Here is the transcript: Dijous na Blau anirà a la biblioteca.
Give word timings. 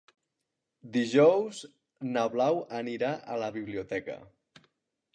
Dijous 0.95 1.59
na 2.15 2.25
Blau 2.37 2.59
anirà 2.83 3.15
a 3.37 3.41
la 3.45 3.55
biblioteca. 3.59 4.21